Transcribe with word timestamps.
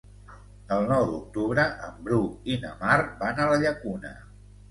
El 0.75 0.87
nou 0.91 1.03
d'octubre 1.09 1.65
en 1.89 1.99
Bru 2.07 2.19
i 2.53 2.57
na 2.65 2.71
Mar 2.79 2.97
van 3.21 3.43
a 3.45 3.49
la 3.53 3.61
Llacuna. 3.65 4.15